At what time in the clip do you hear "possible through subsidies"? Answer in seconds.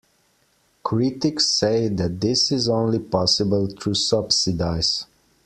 2.97-5.05